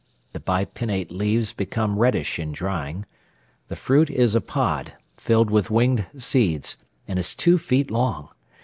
[0.33, 3.05] The bipinnate leaves become reddish in drying.
[3.67, 6.77] The fruit is a pod, filled with winged seeds,
[7.07, 8.29] and is two feet long.